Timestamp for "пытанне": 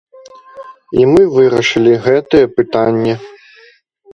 2.57-3.15